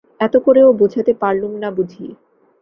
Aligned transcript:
এত 0.19 0.35
করেও 0.45 0.69
বোঝাতে 0.73 1.11
পারলুম 1.21 1.53
না 1.55 1.69
বুঝি। 1.71 2.05